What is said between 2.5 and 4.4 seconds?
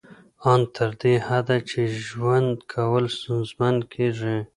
کول ستونزمن کیږي